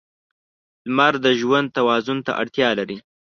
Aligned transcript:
•لمر 0.87 1.13
د 1.25 1.27
ژوند 1.39 1.67
توازن 1.77 2.17
ته 2.25 2.31
اړتیا 2.41 2.69
لري. 2.79 2.97